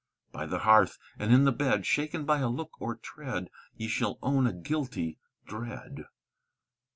"By 0.31 0.47
the 0.47 0.57
hearth 0.57 0.97
and 1.19 1.31
in 1.31 1.43
the 1.43 1.51
bed, 1.51 1.85
Shaken 1.85 2.25
by 2.25 2.39
a 2.39 2.49
look 2.49 2.71
or 2.81 2.95
tread, 2.95 3.51
Ye 3.75 3.87
shall 3.87 4.17
own 4.23 4.47
a 4.47 4.51
guilty 4.51 5.19
dread. 5.45 6.05